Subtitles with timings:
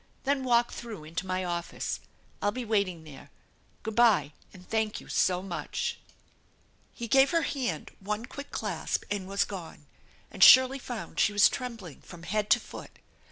[0.23, 1.99] Then walk through into my office.
[2.41, 3.29] I'll be waiting there.
[3.85, 5.99] G ood by, and thank you so much!"
[6.91, 9.85] He gave her hand one quick clasp and was gone,
[10.31, 12.97] and Shirley found she was trembling from head to foot.